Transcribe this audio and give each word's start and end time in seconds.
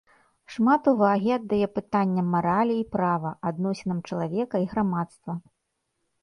Шмат 0.53 0.87
увагі 0.91 1.29
аддае 1.35 1.67
пытанням 1.75 2.31
маралі 2.37 2.75
і 2.85 2.87
права, 2.97 3.33
адносінам 3.51 3.99
чалавека 4.09 4.55
і 4.65 4.67
грамадства. 4.73 5.33